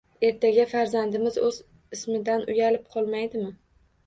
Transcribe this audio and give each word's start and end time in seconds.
Ertaga 0.27 0.63
farzandimiz 0.71 1.37
o‘z 1.49 1.59
ismidan 1.99 2.47
uyalib 2.55 2.89
qolmaydimi? 2.97 3.55